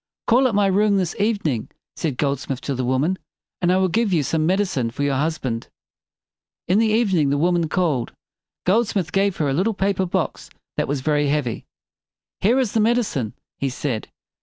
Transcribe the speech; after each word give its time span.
"Call 0.25 0.47
at 0.47 0.55
my 0.55 0.65
room 0.65 0.97
this 0.97 1.15
evening," 1.19 1.69
said 1.95 2.17
Goldsmith 2.17 2.59
to 2.61 2.73
the 2.73 2.83
woman, 2.83 3.19
"and 3.61 3.71
I 3.71 3.77
will 3.77 3.87
give 3.87 4.11
you 4.11 4.23
some 4.23 4.47
med 4.47 4.59
i 4.59 4.63
cine 4.63 4.91
for 4.91 5.03
your 5.03 5.15
husband." 5.17 5.67
In 6.67 6.79
the 6.79 6.87
evening 6.87 7.29
the 7.29 7.37
woman 7.37 7.69
called. 7.69 8.11
Goldsmith 8.65 9.11
gave 9.11 9.37
her 9.37 9.47
a 9.47 9.53
little 9.53 9.75
paper 9.75 10.07
box 10.07 10.49
that 10.75 10.87
was 10.87 11.01
very 11.01 11.27
heavy. 11.27 11.65
"Here 12.39 12.57
is 12.57 12.71
the 12.71 12.79
med 12.79 12.97
i 12.97 13.01
cine," 13.01 13.33
he 13.59 13.69
said. 13.69 14.07